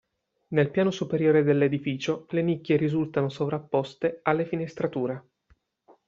[0.47, 5.25] Nel piano superiore dell'edificio le nicchie risultano sovrapposte alle finestrature.